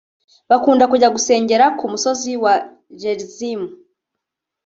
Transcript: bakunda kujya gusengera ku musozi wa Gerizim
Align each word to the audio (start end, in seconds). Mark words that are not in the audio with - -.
bakunda 0.49 0.83
kujya 0.91 1.11
gusengera 1.15 1.65
ku 1.77 1.85
musozi 1.91 2.31
wa 2.43 2.53
Gerizim 3.01 3.61